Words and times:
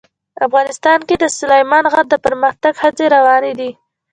افغانستان 0.47 0.99
کې 1.07 1.15
د 1.19 1.25
سلیمان 1.37 1.83
غر 1.93 2.05
د 2.09 2.15
پرمختګ 2.25 2.73
هڅې 2.83 3.05
روانې 3.15 3.53
دي. 3.59 3.71